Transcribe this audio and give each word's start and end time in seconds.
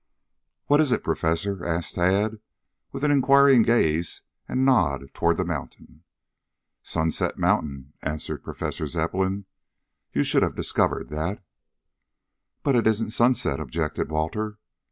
"What 0.65 0.81
is 0.81 0.91
it, 0.91 1.03
Professor?" 1.03 1.63
asked 1.63 1.93
Tad, 1.93 2.39
with 2.91 3.03
an 3.03 3.11
inquiring 3.11 3.61
gaze 3.61 4.23
and 4.47 4.65
nod 4.65 5.13
toward 5.13 5.37
the 5.37 5.45
mountain. 5.45 6.01
"Sunset 6.81 7.37
Mountain," 7.37 7.93
answered 8.01 8.43
Professor 8.43 8.87
Zepplin. 8.87 9.45
"You 10.11 10.23
should 10.23 10.41
have 10.41 10.55
discovered 10.55 11.09
that." 11.09 11.43
"But 12.63 12.75
it 12.75 12.87
isn't 12.87 13.11
sunset," 13.11 13.59
objected 13.59 14.09
Walter. 14.09 14.57